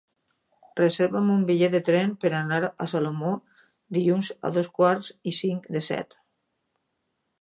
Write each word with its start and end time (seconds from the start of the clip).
Reserva'm 0.79 1.27
un 1.33 1.43
bitllet 1.49 1.75
de 1.75 1.81
tren 1.89 2.15
per 2.25 2.31
anar 2.39 2.59
a 2.85 2.89
Salomó 2.93 3.33
dilluns 3.99 4.31
a 4.49 4.51
dos 4.57 4.71
quarts 4.79 5.11
i 5.33 5.39
cinc 5.45 5.69
de 5.77 5.85
set. 5.93 6.19